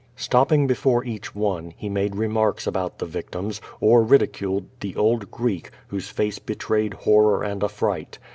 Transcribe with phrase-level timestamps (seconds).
[0.15, 5.29] Stopping before each one, he made remarks about the vic tims, or ridiculed the old
[5.29, 8.17] Greek, whose face betrayed horror and affright.